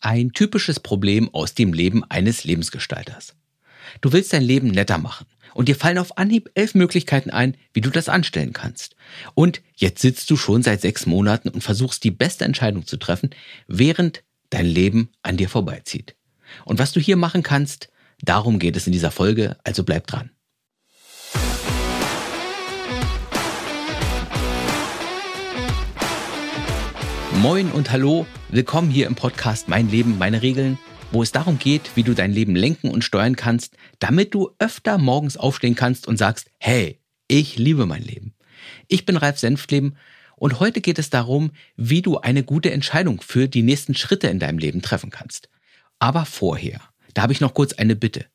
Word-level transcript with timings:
Ein 0.00 0.32
typisches 0.32 0.80
Problem 0.80 1.28
aus 1.34 1.54
dem 1.54 1.74
Leben 1.74 2.04
eines 2.08 2.44
Lebensgestalters. 2.44 3.34
Du 4.00 4.12
willst 4.12 4.32
dein 4.32 4.42
Leben 4.42 4.68
netter 4.68 4.96
machen 4.96 5.26
und 5.52 5.68
dir 5.68 5.76
fallen 5.76 5.98
auf 5.98 6.16
Anhieb 6.16 6.50
elf 6.54 6.74
Möglichkeiten 6.74 7.30
ein, 7.30 7.56
wie 7.74 7.82
du 7.82 7.90
das 7.90 8.08
anstellen 8.08 8.54
kannst. 8.54 8.96
Und 9.34 9.60
jetzt 9.76 10.00
sitzt 10.00 10.30
du 10.30 10.36
schon 10.36 10.62
seit 10.62 10.80
sechs 10.80 11.04
Monaten 11.04 11.50
und 11.50 11.62
versuchst 11.62 12.02
die 12.04 12.10
beste 12.10 12.46
Entscheidung 12.46 12.86
zu 12.86 12.96
treffen, 12.96 13.30
während 13.66 14.22
dein 14.48 14.66
Leben 14.66 15.10
an 15.22 15.36
dir 15.36 15.50
vorbeizieht. 15.50 16.16
Und 16.64 16.78
was 16.78 16.92
du 16.92 17.00
hier 17.00 17.16
machen 17.16 17.42
kannst, 17.42 17.88
darum 18.22 18.58
geht 18.58 18.76
es 18.76 18.86
in 18.86 18.92
dieser 18.92 19.10
Folge, 19.10 19.58
also 19.64 19.84
bleib 19.84 20.06
dran. 20.06 20.30
Moin 27.40 27.72
und 27.72 27.90
hallo, 27.90 28.26
willkommen 28.50 28.90
hier 28.90 29.06
im 29.06 29.14
Podcast 29.14 29.66
Mein 29.66 29.88
Leben, 29.88 30.18
meine 30.18 30.42
Regeln, 30.42 30.78
wo 31.10 31.22
es 31.22 31.32
darum 31.32 31.58
geht, 31.58 31.96
wie 31.96 32.02
du 32.02 32.12
dein 32.12 32.34
Leben 32.34 32.54
lenken 32.54 32.90
und 32.90 33.02
steuern 33.02 33.34
kannst, 33.34 33.78
damit 33.98 34.34
du 34.34 34.50
öfter 34.58 34.98
morgens 34.98 35.38
aufstehen 35.38 35.74
kannst 35.74 36.06
und 36.06 36.18
sagst, 36.18 36.50
hey, 36.58 37.00
ich 37.28 37.56
liebe 37.56 37.86
mein 37.86 38.02
Leben. 38.02 38.34
Ich 38.88 39.06
bin 39.06 39.16
Ralf 39.16 39.38
Senftleben 39.38 39.96
und 40.36 40.60
heute 40.60 40.82
geht 40.82 40.98
es 40.98 41.08
darum, 41.08 41.52
wie 41.76 42.02
du 42.02 42.18
eine 42.18 42.42
gute 42.42 42.72
Entscheidung 42.72 43.22
für 43.22 43.48
die 43.48 43.62
nächsten 43.62 43.94
Schritte 43.94 44.26
in 44.26 44.38
deinem 44.38 44.58
Leben 44.58 44.82
treffen 44.82 45.08
kannst. 45.08 45.48
Aber 45.98 46.26
vorher, 46.26 46.82
da 47.14 47.22
habe 47.22 47.32
ich 47.32 47.40
noch 47.40 47.54
kurz 47.54 47.72
eine 47.72 47.96
Bitte, 47.96 48.26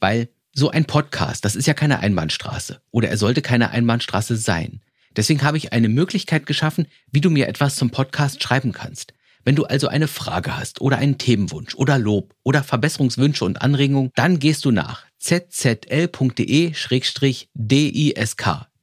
weil 0.00 0.28
so 0.52 0.68
ein 0.68 0.86
Podcast, 0.86 1.44
das 1.44 1.54
ist 1.54 1.68
ja 1.68 1.74
keine 1.74 2.00
Einbahnstraße 2.00 2.82
oder 2.90 3.08
er 3.08 3.18
sollte 3.18 3.40
keine 3.40 3.70
Einbahnstraße 3.70 4.36
sein. 4.36 4.80
Deswegen 5.16 5.42
habe 5.42 5.56
ich 5.56 5.72
eine 5.72 5.88
Möglichkeit 5.88 6.46
geschaffen, 6.46 6.86
wie 7.10 7.20
du 7.20 7.30
mir 7.30 7.48
etwas 7.48 7.76
zum 7.76 7.90
Podcast 7.90 8.42
schreiben 8.42 8.72
kannst. 8.72 9.14
Wenn 9.44 9.56
du 9.56 9.64
also 9.64 9.88
eine 9.88 10.08
Frage 10.08 10.56
hast 10.56 10.80
oder 10.80 10.98
einen 10.98 11.18
Themenwunsch 11.18 11.74
oder 11.74 11.98
Lob 11.98 12.34
oder 12.44 12.62
Verbesserungswünsche 12.62 13.44
und 13.44 13.60
Anregungen, 13.60 14.10
dann 14.14 14.38
gehst 14.38 14.64
du 14.64 14.70
nach 14.70 15.04
zzl.de-disk 15.18 16.36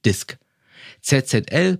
disk 0.06 0.38
zzl.de-disk 1.02 1.80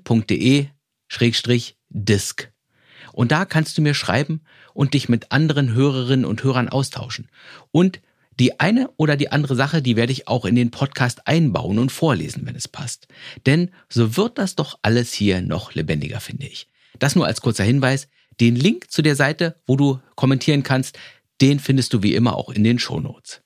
und 3.12 3.32
da 3.32 3.46
kannst 3.46 3.78
du 3.78 3.82
mir 3.82 3.94
schreiben 3.94 4.42
und 4.74 4.94
dich 4.94 5.10
mit 5.10 5.32
anderen 5.32 5.74
Hörerinnen 5.74 6.26
und 6.26 6.44
Hörern 6.44 6.70
austauschen. 6.70 7.28
Und 7.72 8.00
die 8.40 8.60
eine 8.60 8.90
oder 8.98 9.18
die 9.18 9.32
andere 9.32 9.56
Sache, 9.56 9.82
die 9.82 9.96
werde 9.96 10.14
ich 10.14 10.28
auch 10.28 10.46
in 10.46 10.56
den 10.56 10.72
Podcast 10.72 11.28
einbauen 11.28 11.78
und 11.78 11.92
vorlesen, 11.92 12.46
wenn 12.46 12.56
es 12.56 12.68
passt. 12.68 13.08
Denn 13.46 13.72
so 13.90 14.16
wird 14.16 14.38
das 14.38 14.56
doch 14.56 14.80
alles 14.82 15.14
hier 15.14 15.42
noch 15.42 15.74
lebendiger, 15.74 16.20
finde 16.20 16.48
ich. 16.48 16.68
Das 16.98 17.16
nur 17.16 17.28
als 17.28 17.42
kurzer 17.42 17.64
Hinweis. 17.64 18.08
Den 18.40 18.56
Link 18.56 18.90
zu 18.90 19.02
der 19.02 19.16
Seite, 19.16 19.60
wo 19.68 19.76
du 19.76 20.00
kommentieren 20.16 20.64
kannst, 20.64 20.98
den 21.42 21.60
findest 21.60 21.94
du 21.94 22.04
wie 22.04 22.16
immer 22.16 22.36
auch 22.36 22.50
in 22.50 22.64
den 22.64 22.80
Shownotes. 22.80 23.42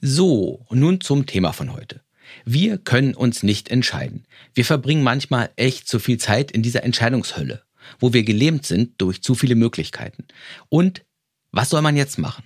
So, 0.00 0.66
nun 0.70 1.00
zum 1.00 1.26
Thema 1.26 1.52
von 1.52 1.72
heute. 1.72 2.00
Wir 2.44 2.78
können 2.78 3.14
uns 3.14 3.42
nicht 3.42 3.70
entscheiden. 3.70 4.26
Wir 4.54 4.64
verbringen 4.64 5.02
manchmal 5.02 5.50
echt 5.56 5.88
zu 5.88 5.98
viel 5.98 6.18
Zeit 6.18 6.50
in 6.50 6.62
dieser 6.62 6.84
Entscheidungshölle, 6.84 7.62
wo 7.98 8.12
wir 8.12 8.22
gelähmt 8.22 8.64
sind 8.64 9.00
durch 9.00 9.22
zu 9.22 9.34
viele 9.34 9.54
Möglichkeiten. 9.54 10.26
Und 10.68 11.04
was 11.50 11.70
soll 11.70 11.82
man 11.82 11.96
jetzt 11.96 12.18
machen? 12.18 12.44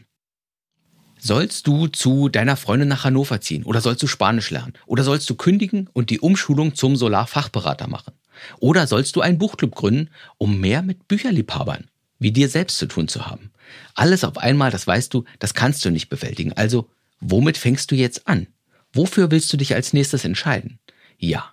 Sollst 1.25 1.69
du 1.69 1.87
zu 1.87 2.29
deiner 2.29 2.57
Freundin 2.57 2.89
nach 2.89 3.05
Hannover 3.05 3.41
ziehen 3.41 3.63
oder 3.63 3.81
sollst 3.81 4.03
du 4.03 4.09
Spanisch 4.09 4.51
lernen 4.51 4.73
oder 4.87 5.05
sollst 5.05 5.31
du 5.31 5.37
kündigen 5.37 5.89
und 5.93 6.11
die 6.11 6.19
Umschulung 6.19 6.75
zum 6.75 6.97
Solarfachberater 6.97 7.87
machen? 7.87 8.15
Oder 8.59 8.89
sollst 8.89 9.15
du 9.15 9.21
einen 9.21 9.39
Buchclub 9.39 9.73
gründen, 9.73 10.11
um 10.37 10.59
mehr 10.59 10.83
mit 10.83 11.07
Bücherliebhabern 11.07 11.87
wie 12.19 12.33
dir 12.33 12.49
selbst 12.49 12.77
zu 12.79 12.87
tun 12.87 13.07
zu 13.07 13.27
haben? 13.27 13.53
Alles 13.95 14.25
auf 14.25 14.37
einmal, 14.37 14.73
das 14.73 14.85
weißt 14.85 15.15
du, 15.15 15.23
das 15.39 15.55
kannst 15.55 15.85
du 15.85 15.91
nicht 15.91 16.09
bewältigen. 16.09 16.55
Also, 16.55 16.91
womit 17.21 17.57
fängst 17.57 17.93
du 17.93 17.95
jetzt 17.95 18.27
an? 18.27 18.49
Wofür 18.93 19.31
willst 19.31 19.53
du 19.53 19.57
dich 19.57 19.77
als 19.77 19.93
nächstes 19.93 20.25
entscheiden? 20.25 20.81
Ja. 21.19 21.53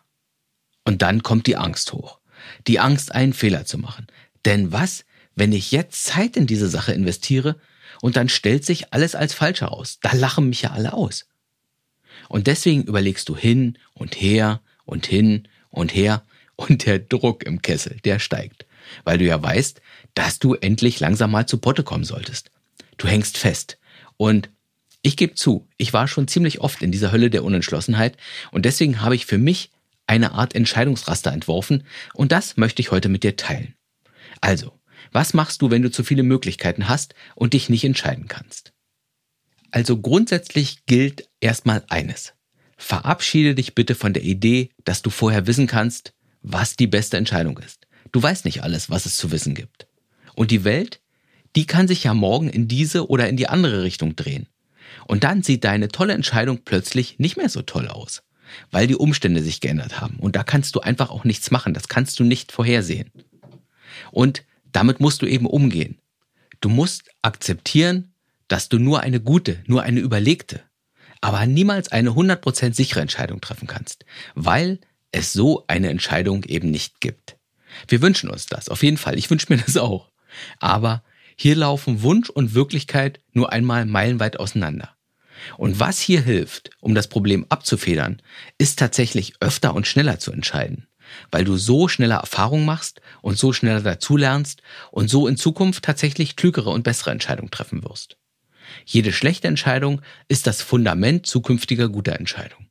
Und 0.83 1.03
dann 1.03 1.21
kommt 1.21 1.45
die 1.45 1.57
Angst 1.57 1.93
hoch. 1.93 2.17
Die 2.65 2.79
Angst, 2.79 3.13
einen 3.13 3.33
Fehler 3.33 3.65
zu 3.65 3.77
machen. 3.77 4.07
Denn 4.45 4.71
was, 4.71 5.05
wenn 5.35 5.51
ich 5.53 5.71
jetzt 5.71 6.05
Zeit 6.05 6.37
in 6.37 6.47
diese 6.47 6.69
Sache 6.69 6.91
investiere 6.93 7.57
und 8.01 8.15
dann 8.15 8.29
stellt 8.29 8.65
sich 8.65 8.93
alles 8.93 9.15
als 9.15 9.33
falsch 9.33 9.61
heraus. 9.61 9.99
Da 10.01 10.13
lachen 10.13 10.49
mich 10.49 10.61
ja 10.63 10.71
alle 10.71 10.93
aus. 10.93 11.27
Und 12.27 12.47
deswegen 12.47 12.83
überlegst 12.83 13.29
du 13.29 13.35
hin 13.35 13.77
und 13.93 14.19
her 14.19 14.61
und 14.85 15.05
hin 15.05 15.47
und 15.69 15.93
her 15.93 16.23
und 16.55 16.85
der 16.85 16.99
Druck 16.99 17.43
im 17.43 17.61
Kessel, 17.61 17.97
der 18.03 18.19
steigt, 18.19 18.65
weil 19.03 19.17
du 19.17 19.25
ja 19.25 19.41
weißt, 19.41 19.81
dass 20.13 20.39
du 20.39 20.55
endlich 20.55 20.99
langsam 20.99 21.31
mal 21.31 21.47
zu 21.47 21.57
Potte 21.57 21.83
kommen 21.83 22.03
solltest. 22.03 22.51
Du 22.97 23.07
hängst 23.07 23.37
fest 23.37 23.77
und 24.17 24.49
ich 25.01 25.15
gebe 25.15 25.35
zu, 25.35 25.67
ich 25.77 25.93
war 25.93 26.07
schon 26.07 26.27
ziemlich 26.27 26.59
oft 26.59 26.81
in 26.81 26.91
dieser 26.91 27.11
Hölle 27.11 27.29
der 27.29 27.45
Unentschlossenheit 27.45 28.17
und 28.51 28.65
deswegen 28.65 29.01
habe 29.01 29.15
ich 29.15 29.25
für 29.25 29.37
mich 29.37 29.71
eine 30.07 30.33
Art 30.33 30.55
Entscheidungsraster 30.55 31.31
entworfen 31.31 31.85
und 32.13 32.31
das 32.31 32.57
möchte 32.57 32.81
ich 32.81 32.91
heute 32.91 33.07
mit 33.07 33.23
dir 33.23 33.37
teilen. 33.37 33.75
Also, 34.41 34.78
was 35.11 35.33
machst 35.33 35.61
du, 35.61 35.71
wenn 35.71 35.81
du 35.81 35.91
zu 35.91 36.03
viele 36.03 36.23
Möglichkeiten 36.23 36.87
hast 36.87 37.15
und 37.35 37.53
dich 37.53 37.69
nicht 37.69 37.83
entscheiden 37.83 38.27
kannst? 38.27 38.73
Also 39.71 39.97
grundsätzlich 39.97 40.85
gilt 40.85 41.29
erstmal 41.39 41.83
eines. 41.89 42.33
Verabschiede 42.77 43.55
dich 43.55 43.75
bitte 43.75 43.95
von 43.95 44.13
der 44.13 44.23
Idee, 44.23 44.69
dass 44.85 45.01
du 45.01 45.09
vorher 45.09 45.47
wissen 45.47 45.67
kannst, 45.67 46.13
was 46.41 46.75
die 46.75 46.87
beste 46.87 47.17
Entscheidung 47.17 47.57
ist. 47.59 47.87
Du 48.11 48.21
weißt 48.21 48.45
nicht 48.45 48.63
alles, 48.63 48.89
was 48.89 49.05
es 49.05 49.17
zu 49.17 49.31
wissen 49.31 49.53
gibt. 49.53 49.87
Und 50.33 50.51
die 50.51 50.63
Welt, 50.63 51.01
die 51.55 51.65
kann 51.65 51.87
sich 51.87 52.03
ja 52.03 52.13
morgen 52.13 52.49
in 52.49 52.67
diese 52.67 53.09
oder 53.09 53.27
in 53.27 53.37
die 53.37 53.47
andere 53.47 53.83
Richtung 53.83 54.15
drehen. 54.15 54.47
Und 55.05 55.23
dann 55.23 55.43
sieht 55.43 55.63
deine 55.63 55.89
tolle 55.89 56.13
Entscheidung 56.13 56.59
plötzlich 56.63 57.19
nicht 57.19 57.37
mehr 57.37 57.49
so 57.49 57.61
toll 57.61 57.87
aus, 57.87 58.23
weil 58.71 58.87
die 58.87 58.95
Umstände 58.95 59.43
sich 59.43 59.59
geändert 59.59 60.01
haben. 60.01 60.17
Und 60.17 60.35
da 60.35 60.43
kannst 60.43 60.75
du 60.75 60.79
einfach 60.79 61.09
auch 61.09 61.23
nichts 61.23 61.51
machen. 61.51 61.73
Das 61.73 61.87
kannst 61.87 62.19
du 62.19 62.23
nicht 62.23 62.51
vorhersehen. 62.51 63.11
Und 64.11 64.43
damit 64.71 64.99
musst 64.99 65.21
du 65.21 65.25
eben 65.25 65.45
umgehen. 65.45 65.99
Du 66.61 66.69
musst 66.69 67.09
akzeptieren, 67.21 68.13
dass 68.47 68.69
du 68.69 68.79
nur 68.79 69.01
eine 69.01 69.21
gute, 69.21 69.63
nur 69.67 69.83
eine 69.83 69.99
überlegte, 69.99 70.61
aber 71.21 71.45
niemals 71.45 71.91
eine 71.91 72.11
100% 72.11 72.73
sichere 72.73 73.01
Entscheidung 73.01 73.41
treffen 73.41 73.67
kannst, 73.67 74.05
weil 74.35 74.79
es 75.11 75.33
so 75.33 75.63
eine 75.67 75.89
Entscheidung 75.89 76.43
eben 76.43 76.71
nicht 76.71 77.01
gibt. 77.01 77.37
Wir 77.87 78.01
wünschen 78.01 78.29
uns 78.29 78.45
das, 78.47 78.69
auf 78.69 78.83
jeden 78.83 78.97
Fall. 78.97 79.17
Ich 79.17 79.29
wünsche 79.29 79.47
mir 79.49 79.61
das 79.61 79.77
auch. 79.77 80.11
Aber 80.59 81.03
hier 81.35 81.55
laufen 81.55 82.01
Wunsch 82.01 82.29
und 82.29 82.53
Wirklichkeit 82.53 83.19
nur 83.33 83.51
einmal 83.51 83.85
meilenweit 83.85 84.39
auseinander. 84.39 84.95
Und 85.57 85.79
was 85.79 85.99
hier 85.99 86.21
hilft, 86.21 86.71
um 86.81 86.95
das 86.95 87.07
Problem 87.07 87.45
abzufedern, 87.47 88.21
ist 88.57 88.77
tatsächlich 88.77 89.33
öfter 89.39 89.73
und 89.73 89.87
schneller 89.87 90.19
zu 90.19 90.31
entscheiden 90.31 90.88
weil 91.31 91.43
du 91.43 91.57
so 91.57 91.87
schneller 91.87 92.17
Erfahrung 92.17 92.65
machst 92.65 93.01
und 93.21 93.37
so 93.37 93.53
schneller 93.53 93.81
dazulernst 93.81 94.61
und 94.91 95.09
so 95.09 95.27
in 95.27 95.37
Zukunft 95.37 95.83
tatsächlich 95.83 96.35
klügere 96.35 96.69
und 96.69 96.83
bessere 96.83 97.11
Entscheidungen 97.11 97.51
treffen 97.51 97.83
wirst. 97.83 98.17
Jede 98.85 99.11
schlechte 99.11 99.47
Entscheidung 99.47 100.01
ist 100.27 100.47
das 100.47 100.61
Fundament 100.61 101.25
zukünftiger 101.25 101.89
guter 101.89 102.19
Entscheidungen. 102.19 102.69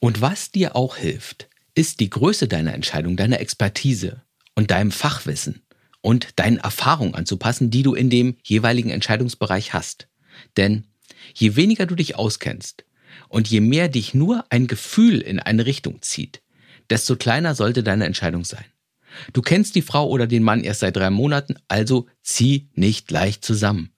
Und 0.00 0.20
was 0.20 0.50
dir 0.50 0.76
auch 0.76 0.96
hilft, 0.96 1.48
ist 1.74 2.00
die 2.00 2.10
Größe 2.10 2.48
deiner 2.48 2.74
Entscheidung, 2.74 3.16
deiner 3.16 3.40
Expertise 3.40 4.22
und 4.54 4.70
deinem 4.70 4.90
Fachwissen 4.90 5.62
und 6.00 6.38
deinen 6.38 6.58
Erfahrungen 6.58 7.14
anzupassen, 7.14 7.70
die 7.70 7.82
du 7.82 7.94
in 7.94 8.10
dem 8.10 8.36
jeweiligen 8.42 8.90
Entscheidungsbereich 8.90 9.72
hast. 9.72 10.08
Denn 10.56 10.86
je 11.34 11.56
weniger 11.56 11.86
du 11.86 11.94
dich 11.94 12.16
auskennst 12.16 12.84
und 13.28 13.48
je 13.48 13.60
mehr 13.60 13.88
dich 13.88 14.14
nur 14.14 14.44
ein 14.50 14.66
Gefühl 14.66 15.20
in 15.20 15.40
eine 15.40 15.66
Richtung 15.66 16.02
zieht, 16.02 16.42
desto 16.90 17.16
kleiner 17.16 17.54
sollte 17.54 17.82
deine 17.82 18.06
Entscheidung 18.06 18.44
sein. 18.44 18.64
Du 19.32 19.42
kennst 19.42 19.74
die 19.74 19.82
Frau 19.82 20.08
oder 20.08 20.26
den 20.26 20.42
Mann 20.42 20.62
erst 20.62 20.80
seit 20.80 20.96
drei 20.96 21.10
Monaten, 21.10 21.56
also 21.68 22.06
zieh 22.22 22.68
nicht 22.74 23.10
leicht 23.10 23.44
zusammen. 23.44 23.90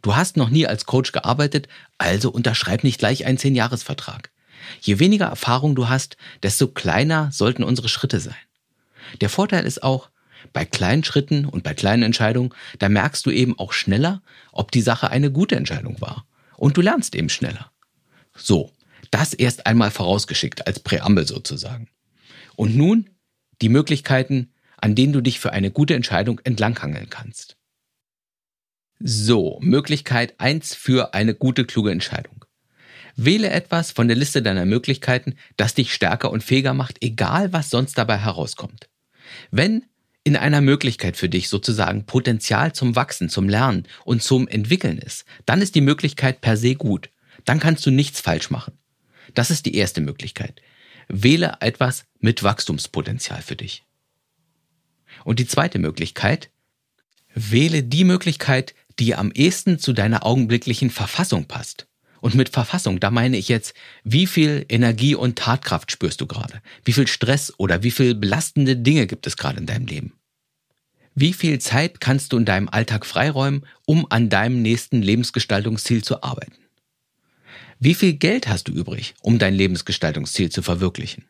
Du 0.00 0.16
hast 0.16 0.36
noch 0.36 0.48
nie 0.48 0.66
als 0.66 0.86
Coach 0.86 1.12
gearbeitet, 1.12 1.68
also 1.98 2.30
unterschreib 2.30 2.84
nicht 2.84 2.98
gleich 2.98 3.26
einen 3.26 3.38
Zehn-Jahres-Vertrag. 3.38 4.30
Je 4.80 4.98
weniger 4.98 5.26
Erfahrung 5.26 5.74
du 5.74 5.88
hast, 5.88 6.16
desto 6.42 6.68
kleiner 6.68 7.30
sollten 7.32 7.64
unsere 7.64 7.88
Schritte 7.88 8.20
sein. 8.20 8.36
Der 9.20 9.28
Vorteil 9.28 9.64
ist 9.66 9.82
auch, 9.82 10.10
bei 10.52 10.64
kleinen 10.64 11.04
Schritten 11.04 11.44
und 11.44 11.62
bei 11.62 11.74
kleinen 11.74 12.02
Entscheidungen, 12.02 12.52
da 12.78 12.88
merkst 12.88 13.24
du 13.24 13.30
eben 13.30 13.58
auch 13.58 13.72
schneller, 13.72 14.22
ob 14.50 14.70
die 14.72 14.80
Sache 14.80 15.10
eine 15.10 15.30
gute 15.30 15.56
Entscheidung 15.56 16.00
war. 16.00 16.26
Und 16.56 16.76
du 16.76 16.80
lernst 16.80 17.14
eben 17.14 17.28
schneller. 17.28 17.70
So, 18.36 18.72
das 19.10 19.34
erst 19.34 19.66
einmal 19.66 19.90
vorausgeschickt 19.90 20.66
als 20.66 20.80
Präambel 20.80 21.26
sozusagen. 21.26 21.88
Und 22.56 22.76
nun 22.76 23.10
die 23.60 23.68
Möglichkeiten, 23.68 24.52
an 24.76 24.94
denen 24.94 25.12
du 25.12 25.20
dich 25.20 25.38
für 25.38 25.52
eine 25.52 25.70
gute 25.70 25.94
Entscheidung 25.94 26.40
entlanghangeln 26.44 27.08
kannst. 27.08 27.56
So, 28.98 29.58
Möglichkeit 29.60 30.34
eins 30.38 30.74
für 30.74 31.14
eine 31.14 31.34
gute, 31.34 31.64
kluge 31.64 31.90
Entscheidung. 31.90 32.44
Wähle 33.16 33.50
etwas 33.50 33.90
von 33.90 34.08
der 34.08 34.16
Liste 34.16 34.42
deiner 34.42 34.64
Möglichkeiten, 34.64 35.34
das 35.56 35.74
dich 35.74 35.92
stärker 35.92 36.30
und 36.30 36.42
fähiger 36.42 36.74
macht, 36.74 37.02
egal 37.02 37.52
was 37.52 37.70
sonst 37.70 37.98
dabei 37.98 38.18
herauskommt. 38.18 38.88
Wenn 39.50 39.84
in 40.24 40.36
einer 40.36 40.60
Möglichkeit 40.60 41.16
für 41.16 41.28
dich 41.28 41.48
sozusagen 41.48 42.06
Potenzial 42.06 42.72
zum 42.72 42.94
Wachsen, 42.94 43.28
zum 43.28 43.48
Lernen 43.48 43.88
und 44.04 44.22
zum 44.22 44.46
Entwickeln 44.46 44.98
ist, 44.98 45.24
dann 45.46 45.60
ist 45.60 45.74
die 45.74 45.80
Möglichkeit 45.80 46.40
per 46.40 46.56
se 46.56 46.74
gut. 46.74 47.10
Dann 47.44 47.58
kannst 47.58 47.84
du 47.86 47.90
nichts 47.90 48.20
falsch 48.20 48.50
machen. 48.50 48.78
Das 49.34 49.50
ist 49.50 49.66
die 49.66 49.74
erste 49.74 50.00
Möglichkeit. 50.00 50.62
Wähle 51.08 51.56
etwas 51.60 52.04
mit 52.18 52.42
Wachstumspotenzial 52.42 53.42
für 53.42 53.56
dich. 53.56 53.84
Und 55.24 55.38
die 55.38 55.46
zweite 55.46 55.78
Möglichkeit, 55.78 56.50
wähle 57.34 57.82
die 57.82 58.04
Möglichkeit, 58.04 58.74
die 58.98 59.14
am 59.14 59.30
ehesten 59.32 59.78
zu 59.78 59.92
deiner 59.92 60.24
augenblicklichen 60.24 60.90
Verfassung 60.90 61.46
passt. 61.46 61.86
Und 62.20 62.34
mit 62.34 62.50
Verfassung, 62.50 63.00
da 63.00 63.10
meine 63.10 63.36
ich 63.36 63.48
jetzt, 63.48 63.74
wie 64.04 64.28
viel 64.28 64.64
Energie 64.68 65.16
und 65.16 65.36
Tatkraft 65.36 65.90
spürst 65.90 66.20
du 66.20 66.26
gerade? 66.26 66.62
Wie 66.84 66.92
viel 66.92 67.08
Stress 67.08 67.52
oder 67.58 67.82
wie 67.82 67.90
viel 67.90 68.14
belastende 68.14 68.76
Dinge 68.76 69.08
gibt 69.08 69.26
es 69.26 69.36
gerade 69.36 69.58
in 69.58 69.66
deinem 69.66 69.86
Leben? 69.86 70.12
Wie 71.14 71.32
viel 71.32 71.58
Zeit 71.58 72.00
kannst 72.00 72.32
du 72.32 72.38
in 72.38 72.44
deinem 72.44 72.68
Alltag 72.68 73.04
freiräumen, 73.04 73.66
um 73.86 74.06
an 74.08 74.30
deinem 74.30 74.62
nächsten 74.62 75.02
Lebensgestaltungsziel 75.02 76.04
zu 76.04 76.22
arbeiten? 76.22 76.61
Wie 77.84 77.94
viel 77.94 78.12
Geld 78.12 78.46
hast 78.46 78.68
du 78.68 78.72
übrig, 78.72 79.16
um 79.22 79.40
dein 79.40 79.54
Lebensgestaltungsziel 79.54 80.50
zu 80.50 80.62
verwirklichen? 80.62 81.24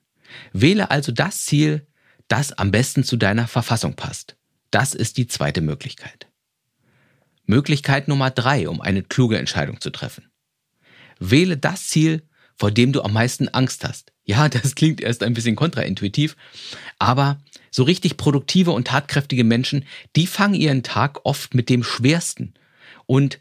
Wähle 0.53 0.91
also 0.91 1.11
das 1.11 1.47
Ziel, 1.47 1.87
das 2.29 2.53
am 2.53 2.71
besten 2.71 3.05
zu 3.05 3.17
deiner 3.17 3.49
Verfassung 3.49 3.97
passt. 3.97 4.37
Das 4.71 4.93
ist 4.93 5.17
die 5.17 5.27
zweite 5.27 5.63
Möglichkeit. 5.63 6.27
Möglichkeit 7.47 8.07
Nummer 8.07 8.31
drei, 8.31 8.69
um 8.69 8.83
eine 8.83 9.03
kluge 9.03 9.39
Entscheidung 9.39 9.81
zu 9.81 9.89
treffen. 9.89 10.31
Wähle 11.19 11.57
das 11.57 11.89
Ziel, 11.89 12.29
vor 12.59 12.71
dem 12.71 12.93
du 12.93 13.01
am 13.01 13.15
meisten 13.15 13.49
Angst 13.49 13.83
hast. 13.83 14.13
Ja, 14.23 14.47
das 14.51 14.75
klingt 14.75 15.01
erst 15.01 15.23
ein 15.23 15.33
bisschen 15.33 15.57
kontraintuitiv, 15.57 16.37
aber 16.99 17.41
so 17.71 17.83
richtig 17.83 18.19
produktive 18.19 18.73
und 18.73 18.89
tatkräftige 18.89 19.45
Menschen, 19.45 19.87
die 20.17 20.27
fangen 20.27 20.53
ihren 20.53 20.83
Tag 20.83 21.25
oft 21.25 21.55
mit 21.55 21.71
dem 21.71 21.83
schwersten 21.83 22.53
und 23.07 23.39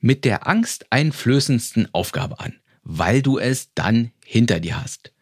mit 0.00 0.24
der 0.24 0.46
angsteinflößendsten 0.46 1.94
Aufgabe 1.94 2.40
an, 2.40 2.54
weil 2.82 3.22
du 3.22 3.38
es 3.38 3.72
dann 3.74 4.12
hinter 4.24 4.60
dir 4.60 4.80
hast. 4.82 5.12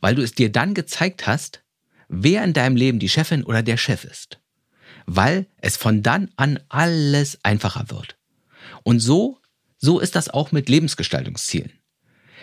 Weil 0.00 0.14
du 0.14 0.22
es 0.22 0.32
dir 0.32 0.50
dann 0.50 0.74
gezeigt 0.74 1.26
hast, 1.26 1.62
wer 2.08 2.44
in 2.44 2.52
deinem 2.52 2.76
Leben 2.76 2.98
die 2.98 3.08
Chefin 3.08 3.44
oder 3.44 3.62
der 3.62 3.76
Chef 3.76 4.04
ist. 4.04 4.40
Weil 5.06 5.46
es 5.58 5.76
von 5.76 6.02
dann 6.02 6.30
an 6.36 6.58
alles 6.68 7.38
einfacher 7.44 7.90
wird. 7.90 8.16
Und 8.82 9.00
so 9.00 9.40
so 9.78 10.00
ist 10.00 10.16
das 10.16 10.28
auch 10.28 10.52
mit 10.52 10.68
Lebensgestaltungszielen. 10.68 11.72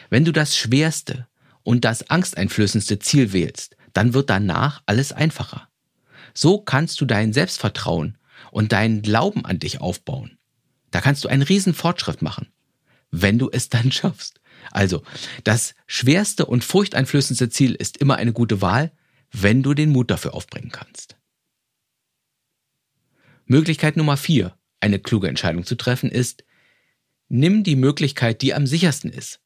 Wenn 0.09 0.25
du 0.25 0.31
das 0.31 0.55
schwerste 0.55 1.27
und 1.63 1.83
das 1.83 2.09
angsteinflößendste 2.09 2.99
Ziel 2.99 3.33
wählst, 3.33 3.75
dann 3.93 4.13
wird 4.13 4.29
danach 4.29 4.81
alles 4.85 5.11
einfacher. 5.11 5.67
So 6.33 6.59
kannst 6.59 7.01
du 7.01 7.05
dein 7.05 7.33
Selbstvertrauen 7.33 8.17
und 8.51 8.71
deinen 8.71 9.01
Glauben 9.01 9.45
an 9.45 9.59
dich 9.59 9.81
aufbauen. 9.81 10.37
Da 10.93 11.01
kannst 11.01 11.23
du 11.23 11.27
einen 11.27 11.41
riesen 11.41 11.73
Fortschritt 11.73 12.21
machen, 12.21 12.49
wenn 13.09 13.39
du 13.39 13.49
es 13.51 13.67
dann 13.67 13.91
schaffst. 13.91 14.39
Also, 14.71 15.01
das 15.43 15.73
schwerste 15.87 16.45
und 16.45 16.63
furchteinflößendste 16.63 17.49
Ziel 17.49 17.73
ist 17.73 17.97
immer 17.97 18.17
eine 18.17 18.31
gute 18.31 18.61
Wahl, 18.61 18.91
wenn 19.31 19.63
du 19.63 19.73
den 19.73 19.89
Mut 19.89 20.11
dafür 20.11 20.35
aufbringen 20.35 20.71
kannst. 20.71 21.17
Möglichkeit 23.45 23.97
Nummer 23.97 24.17
vier, 24.17 24.55
eine 24.81 24.99
kluge 24.99 25.27
Entscheidung 25.27 25.65
zu 25.65 25.75
treffen, 25.75 26.11
ist, 26.11 26.43
nimm 27.27 27.63
die 27.63 27.75
Möglichkeit, 27.75 28.43
die 28.43 28.53
am 28.53 28.67
sichersten 28.67 29.09
ist. 29.09 29.39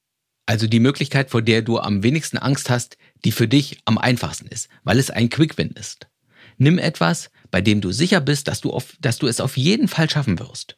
Also 0.45 0.67
die 0.67 0.81
Möglichkeit, 0.81 1.29
vor 1.29 1.41
der 1.41 1.61
du 1.61 1.79
am 1.79 2.03
wenigsten 2.03 2.37
Angst 2.37 2.69
hast, 2.69 2.97
die 3.23 3.31
für 3.31 3.47
dich 3.47 3.79
am 3.85 3.97
einfachsten 3.97 4.47
ist, 4.47 4.67
weil 4.83 4.99
es 4.99 5.11
ein 5.11 5.29
Quick-Win 5.29 5.71
ist. 5.71 6.09
Nimm 6.57 6.77
etwas, 6.77 7.31
bei 7.51 7.61
dem 7.61 7.79
du 7.79 7.93
sicher 7.93 8.19
bist, 8.19 8.49
dass 8.49 8.59
du, 8.59 8.73
auf, 8.73 8.97
dass 8.99 9.17
du 9.17 9.27
es 9.27 9.39
auf 9.39 9.55
jeden 9.55 9.87
Fall 9.87 10.09
schaffen 10.09 10.39
wirst. 10.39 10.76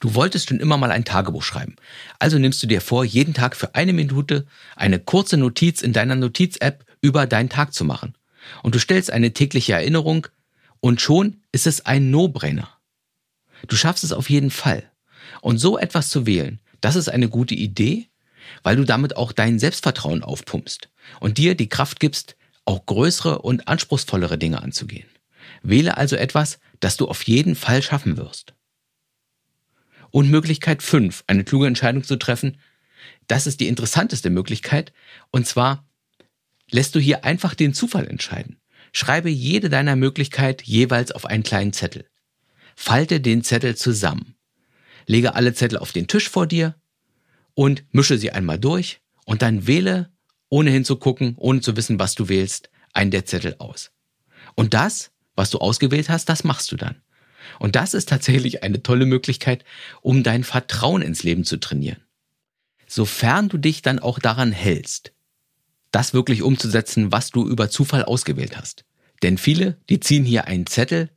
Du 0.00 0.14
wolltest 0.14 0.48
schon 0.48 0.60
immer 0.60 0.76
mal 0.76 0.90
ein 0.90 1.04
Tagebuch 1.04 1.42
schreiben. 1.42 1.76
Also 2.18 2.38
nimmst 2.38 2.62
du 2.62 2.66
dir 2.66 2.80
vor, 2.80 3.04
jeden 3.04 3.34
Tag 3.34 3.56
für 3.56 3.74
eine 3.74 3.92
Minute 3.92 4.46
eine 4.74 4.98
kurze 4.98 5.36
Notiz 5.36 5.82
in 5.82 5.92
deiner 5.92 6.16
Notiz-App 6.16 6.84
über 7.00 7.26
deinen 7.26 7.48
Tag 7.48 7.72
zu 7.72 7.84
machen. 7.84 8.14
Und 8.62 8.74
du 8.74 8.78
stellst 8.78 9.10
eine 9.10 9.32
tägliche 9.32 9.72
Erinnerung 9.72 10.26
und 10.80 11.00
schon 11.00 11.40
ist 11.52 11.66
es 11.66 11.86
ein 11.86 12.10
No-Brainer. 12.10 12.68
Du 13.68 13.76
schaffst 13.76 14.04
es 14.04 14.12
auf 14.12 14.30
jeden 14.30 14.50
Fall. 14.50 14.84
Und 15.40 15.58
so 15.58 15.78
etwas 15.78 16.10
zu 16.10 16.26
wählen, 16.26 16.60
das 16.80 16.96
ist 16.96 17.08
eine 17.08 17.28
gute 17.28 17.54
Idee, 17.54 18.08
weil 18.62 18.76
du 18.76 18.84
damit 18.84 19.16
auch 19.16 19.32
dein 19.32 19.58
Selbstvertrauen 19.58 20.22
aufpumpst 20.22 20.88
und 21.20 21.38
dir 21.38 21.54
die 21.54 21.68
Kraft 21.68 22.00
gibst, 22.00 22.36
auch 22.64 22.84
größere 22.86 23.40
und 23.40 23.66
anspruchsvollere 23.68 24.38
Dinge 24.38 24.62
anzugehen. 24.62 25.08
Wähle 25.62 25.96
also 25.96 26.16
etwas, 26.16 26.58
das 26.80 26.96
du 26.96 27.08
auf 27.08 27.22
jeden 27.24 27.54
Fall 27.54 27.82
schaffen 27.82 28.16
wirst. 28.16 28.55
Und 30.16 30.30
Möglichkeit 30.30 30.82
5, 30.82 31.24
eine 31.26 31.44
kluge 31.44 31.66
Entscheidung 31.66 32.02
zu 32.02 32.16
treffen, 32.16 32.56
das 33.26 33.46
ist 33.46 33.60
die 33.60 33.68
interessanteste 33.68 34.30
Möglichkeit, 34.30 34.94
und 35.30 35.46
zwar 35.46 35.86
lässt 36.70 36.94
du 36.94 37.00
hier 37.00 37.24
einfach 37.24 37.54
den 37.54 37.74
Zufall 37.74 38.06
entscheiden. 38.08 38.56
Schreibe 38.92 39.28
jede 39.28 39.68
deiner 39.68 39.94
Möglichkeit 39.94 40.62
jeweils 40.62 41.12
auf 41.12 41.26
einen 41.26 41.42
kleinen 41.42 41.74
Zettel. 41.74 42.06
Falte 42.74 43.20
den 43.20 43.44
Zettel 43.44 43.76
zusammen 43.76 44.36
lege 45.06 45.34
alle 45.34 45.54
Zettel 45.54 45.78
auf 45.78 45.92
den 45.92 46.08
Tisch 46.08 46.28
vor 46.28 46.46
dir 46.46 46.74
und 47.54 47.84
mische 47.92 48.18
sie 48.18 48.32
einmal 48.32 48.58
durch 48.58 49.00
und 49.24 49.42
dann 49.42 49.66
wähle, 49.66 50.10
ohne 50.48 50.70
hinzugucken, 50.70 51.34
ohne 51.36 51.60
zu 51.60 51.76
wissen, 51.76 51.98
was 51.98 52.14
du 52.14 52.28
wählst, 52.28 52.70
einen 52.92 53.10
der 53.10 53.24
Zettel 53.24 53.56
aus. 53.58 53.92
Und 54.54 54.74
das, 54.74 55.10
was 55.34 55.50
du 55.50 55.58
ausgewählt 55.58 56.08
hast, 56.08 56.28
das 56.28 56.44
machst 56.44 56.70
du 56.72 56.76
dann. 56.76 56.96
Und 57.58 57.76
das 57.76 57.94
ist 57.94 58.08
tatsächlich 58.08 58.62
eine 58.62 58.82
tolle 58.82 59.06
Möglichkeit, 59.06 59.64
um 60.02 60.22
dein 60.22 60.44
Vertrauen 60.44 61.02
ins 61.02 61.22
Leben 61.22 61.44
zu 61.44 61.58
trainieren. 61.58 62.02
Sofern 62.86 63.48
du 63.48 63.58
dich 63.58 63.82
dann 63.82 63.98
auch 63.98 64.18
daran 64.18 64.52
hältst, 64.52 65.12
das 65.90 66.14
wirklich 66.14 66.42
umzusetzen, 66.42 67.12
was 67.12 67.30
du 67.30 67.48
über 67.48 67.70
Zufall 67.70 68.04
ausgewählt 68.04 68.56
hast. 68.56 68.84
Denn 69.22 69.38
viele, 69.38 69.78
die 69.88 70.00
ziehen 70.00 70.24
hier 70.24 70.46
einen 70.46 70.66
Zettel 70.66 71.10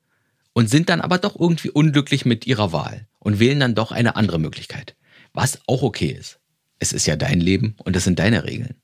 und 0.54 0.70
sind 0.70 0.90
dann 0.90 1.02
aber 1.02 1.18
doch 1.18 1.40
irgendwie 1.40 1.70
unglücklich 1.70 2.26
mit 2.26 2.48
ihrer 2.48 2.72
Wahl 2.72 3.08
und 3.20 3.40
wählen 3.40 3.60
dann 3.60 3.76
doch 3.76 3.92
eine 3.92 4.16
andere 4.16 4.40
Möglichkeit. 4.40 4.96
Was 5.34 5.60
auch 5.68 5.84
okay 5.84 6.16
ist. 6.18 6.40
Es 6.80 6.94
ist 6.94 7.06
ja 7.06 7.16
dein 7.16 7.42
Leben 7.42 7.76
und 7.84 7.96
es 7.96 8.06
sind 8.06 8.20
deine 8.20 8.46
Regeln. 8.46 8.76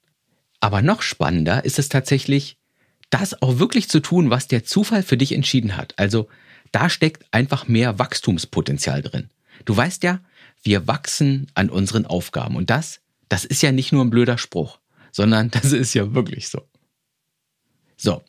Aber 0.59 0.81
noch 0.81 1.01
spannender 1.01 1.63
ist 1.63 1.79
es 1.79 1.89
tatsächlich, 1.89 2.57
das 3.09 3.41
auch 3.41 3.59
wirklich 3.59 3.89
zu 3.89 3.99
tun, 3.99 4.29
was 4.29 4.47
der 4.47 4.63
Zufall 4.63 5.03
für 5.03 5.17
dich 5.17 5.31
entschieden 5.31 5.77
hat. 5.77 5.93
Also 5.97 6.27
da 6.75 6.89
steckt 6.89 7.25
einfach 7.31 7.69
mehr 7.69 7.99
Wachstumspotenzial 7.99 9.01
drin. 9.01 9.29
Du 9.63 9.77
weißt 9.77 10.03
ja, 10.03 10.19
wir 10.61 10.87
wachsen 10.87 11.47
an 11.53 11.69
unseren 11.69 12.05
Aufgaben. 12.05 12.57
Und 12.57 12.69
das, 12.69 12.99
das 13.29 13.45
ist 13.45 13.63
ja 13.63 13.71
nicht 13.71 13.93
nur 13.93 14.03
ein 14.03 14.09
blöder 14.09 14.37
Spruch, 14.37 14.79
sondern 15.13 15.49
das 15.51 15.71
ist 15.71 15.93
ja 15.93 16.13
wirklich 16.13 16.49
so. 16.49 16.67
So, 17.95 18.21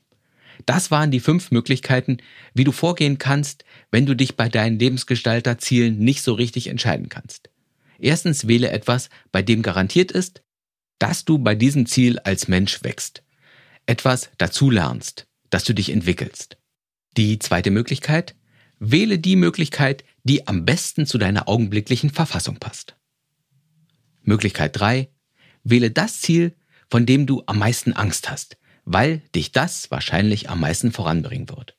das 0.65 0.93
waren 0.93 1.11
die 1.11 1.19
fünf 1.19 1.50
Möglichkeiten, 1.50 2.19
wie 2.55 2.62
du 2.62 2.71
vorgehen 2.71 3.19
kannst, 3.19 3.65
wenn 3.91 4.07
du 4.07 4.15
dich 4.15 4.37
bei 4.37 4.49
deinen 4.49 4.79
Lebensgestalterzielen 4.79 5.99
nicht 5.99 6.23
so 6.23 6.33
richtig 6.33 6.69
entscheiden 6.69 7.09
kannst. 7.09 7.50
Erstens 7.99 8.47
wähle 8.47 8.71
etwas, 8.71 9.11
bei 9.33 9.43
dem 9.43 9.62
garantiert 9.62 10.12
ist, 10.12 10.45
dass 11.00 11.25
du 11.25 11.38
bei 11.38 11.57
diesem 11.57 11.87
Ziel 11.87 12.21
als 12.21 12.47
Mensch 12.47 12.85
wächst. 12.85 13.25
Etwas 13.87 14.31
dazu 14.38 14.71
lernst, 14.71 15.26
dass 15.50 15.65
du 15.65 15.75
dich 15.75 15.91
entwickelst. 15.91 16.59
Die 17.17 17.41
zweite 17.41 17.73
Möglichkeit, 17.73 18.36
wähle 18.78 19.18
die 19.18 19.37
Möglichkeit, 19.37 20.04
die 20.25 20.47
am 20.47 20.64
besten 20.64 21.06
zu 21.06 21.18
deiner 21.18 21.49
augenblicklichen 21.49 22.11
Verfassung 22.11 22.59
passt. 22.59 22.97
Möglichkeit 24.23 24.78
drei: 24.78 25.11
Wähle 25.64 25.90
das 25.90 26.21
Ziel, 26.21 26.54
von 26.90 27.06
dem 27.06 27.26
du 27.26 27.42
am 27.47 27.59
meisten 27.59 27.92
Angst 27.92 28.30
hast, 28.30 28.56
weil 28.85 29.18
dich 29.35 29.52
das 29.52 29.90
wahrscheinlich 29.90 30.50
am 30.50 30.61
meisten 30.61 30.92
voranbringen 30.92 31.49
wird. 31.49 31.76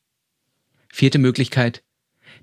Vierte 0.89 1.20
Möglichkeit. 1.20 1.84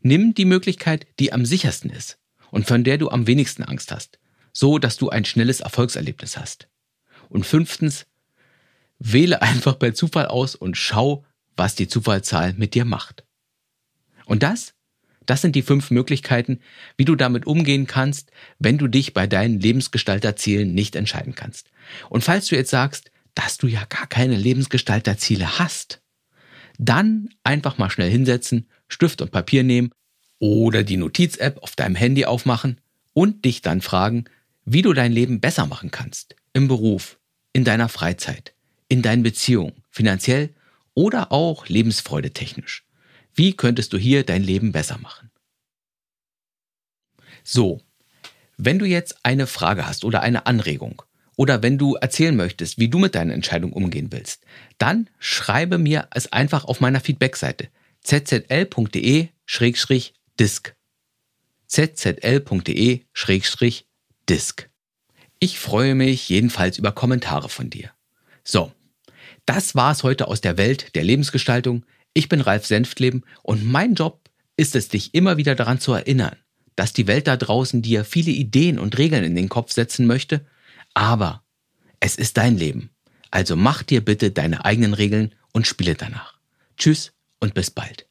Nimm 0.00 0.34
die 0.34 0.44
Möglichkeit, 0.44 1.06
die 1.18 1.32
am 1.32 1.44
sichersten 1.44 1.90
ist 1.90 2.18
und 2.50 2.66
von 2.66 2.84
der 2.84 2.98
du 2.98 3.10
am 3.10 3.26
wenigsten 3.26 3.64
Angst 3.64 3.90
hast, 3.90 4.18
so 4.52 4.78
dass 4.78 4.96
du 4.96 5.08
ein 5.08 5.24
schnelles 5.24 5.60
Erfolgserlebnis 5.60 6.36
hast. 6.36 6.68
Und 7.28 7.44
fünftens, 7.44 8.06
wähle 8.98 9.42
einfach 9.42 9.74
bei 9.74 9.90
Zufall 9.90 10.26
aus 10.26 10.54
und 10.54 10.76
schau, 10.76 11.24
was 11.56 11.74
die 11.74 11.88
Zufallszahl 11.88 12.54
mit 12.54 12.74
dir 12.74 12.84
macht. 12.84 13.24
Und 14.26 14.42
das, 14.42 14.74
das 15.26 15.42
sind 15.42 15.56
die 15.56 15.62
fünf 15.62 15.90
Möglichkeiten, 15.90 16.60
wie 16.96 17.04
du 17.04 17.14
damit 17.14 17.46
umgehen 17.46 17.86
kannst, 17.86 18.30
wenn 18.58 18.78
du 18.78 18.88
dich 18.88 19.14
bei 19.14 19.26
deinen 19.26 19.60
Lebensgestalterzielen 19.60 20.74
nicht 20.74 20.96
entscheiden 20.96 21.34
kannst. 21.34 21.70
Und 22.10 22.24
falls 22.24 22.46
du 22.46 22.56
jetzt 22.56 22.70
sagst, 22.70 23.10
dass 23.34 23.58
du 23.58 23.66
ja 23.66 23.84
gar 23.88 24.06
keine 24.06 24.36
Lebensgestalterziele 24.36 25.58
hast, 25.58 26.00
dann 26.78 27.28
einfach 27.42 27.78
mal 27.78 27.90
schnell 27.90 28.10
hinsetzen, 28.10 28.68
Stift 28.88 29.22
und 29.22 29.30
Papier 29.30 29.62
nehmen 29.62 29.90
oder 30.38 30.82
die 30.82 30.96
Notiz-App 30.96 31.62
auf 31.62 31.76
deinem 31.76 31.94
Handy 31.94 32.24
aufmachen 32.24 32.80
und 33.12 33.44
dich 33.44 33.62
dann 33.62 33.80
fragen, 33.80 34.24
wie 34.64 34.82
du 34.82 34.92
dein 34.92 35.12
Leben 35.12 35.40
besser 35.40 35.66
machen 35.66 35.90
kannst. 35.90 36.36
Im 36.52 36.68
Beruf, 36.68 37.18
in 37.52 37.64
deiner 37.64 37.88
Freizeit, 37.88 38.54
in 38.88 39.02
deinen 39.02 39.22
Beziehungen, 39.22 39.72
finanziell 39.90 40.50
oder 40.94 41.32
auch 41.32 41.68
lebensfreudetechnisch. 41.68 42.84
Wie 43.34 43.54
könntest 43.56 43.92
du 43.92 43.98
hier 43.98 44.24
dein 44.24 44.42
Leben 44.42 44.72
besser 44.72 44.98
machen? 44.98 45.30
So, 47.42 47.80
wenn 48.56 48.78
du 48.78 48.86
jetzt 48.86 49.16
eine 49.24 49.46
Frage 49.46 49.86
hast 49.86 50.04
oder 50.04 50.22
eine 50.22 50.46
Anregung 50.46 51.02
oder 51.36 51.62
wenn 51.62 51.78
du 51.78 51.94
erzählen 51.96 52.36
möchtest, 52.36 52.78
wie 52.78 52.88
du 52.88 52.98
mit 52.98 53.14
deiner 53.14 53.34
Entscheidung 53.34 53.72
umgehen 53.72 54.10
willst, 54.12 54.44
dann 54.78 55.10
schreibe 55.18 55.78
mir 55.78 56.08
es 56.12 56.32
einfach 56.32 56.64
auf 56.64 56.80
meiner 56.80 57.00
Feedback-Seite 57.00 57.68
zzl.de-disc 58.02 59.32
zzl.de-disc 61.66 63.08
Ich 65.40 65.58
freue 65.58 65.94
mich 65.96 66.28
jedenfalls 66.28 66.78
über 66.78 66.92
Kommentare 66.92 67.48
von 67.48 67.70
dir. 67.70 67.90
So, 68.44 68.72
das 69.46 69.74
war's 69.74 70.04
heute 70.04 70.28
aus 70.28 70.40
der 70.40 70.56
Welt 70.56 70.94
der 70.94 71.02
Lebensgestaltung. 71.04 71.84
Ich 72.14 72.28
bin 72.28 72.40
Ralf 72.40 72.64
Senftleben 72.64 73.24
und 73.42 73.64
mein 73.64 73.94
Job 73.94 74.30
ist 74.56 74.76
es, 74.76 74.88
dich 74.88 75.14
immer 75.14 75.36
wieder 75.36 75.54
daran 75.54 75.80
zu 75.80 75.92
erinnern, 75.92 76.36
dass 76.76 76.92
die 76.92 77.06
Welt 77.06 77.26
da 77.26 77.36
draußen 77.36 77.82
dir 77.82 78.04
viele 78.04 78.30
Ideen 78.30 78.78
und 78.78 78.96
Regeln 78.96 79.24
in 79.24 79.34
den 79.34 79.48
Kopf 79.48 79.72
setzen 79.72 80.06
möchte, 80.06 80.46
aber 80.94 81.42
es 82.00 82.16
ist 82.16 82.36
dein 82.36 82.56
Leben. 82.56 82.90
Also 83.30 83.56
mach 83.56 83.82
dir 83.82 84.04
bitte 84.04 84.30
deine 84.30 84.64
eigenen 84.64 84.94
Regeln 84.94 85.34
und 85.52 85.66
spiele 85.66 85.96
danach. 85.96 86.38
Tschüss 86.76 87.12
und 87.40 87.54
bis 87.54 87.70
bald. 87.70 88.06